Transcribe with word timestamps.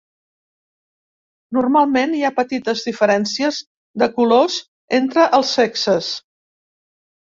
Normalment 1.57 2.15
hi 2.19 2.23
ha 2.23 2.31
petites 2.39 2.81
diferències 2.89 3.61
de 4.05 4.09
colors 4.19 4.59
entre 5.01 5.27
els 5.41 5.53
sexes. 5.61 6.11